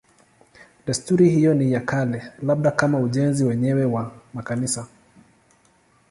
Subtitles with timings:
[0.87, 4.87] Desturi hiyo ni ya kale, labda kama ujenzi wenyewe wa makanisa.